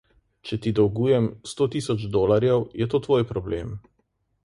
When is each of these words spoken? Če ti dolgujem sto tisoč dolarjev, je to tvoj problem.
Če 0.51 0.57
ti 0.65 0.73
dolgujem 0.79 1.27
sto 1.51 1.69
tisoč 1.77 2.09
dolarjev, 2.17 2.67
je 2.83 2.91
to 2.95 3.05
tvoj 3.09 3.31
problem. 3.35 3.75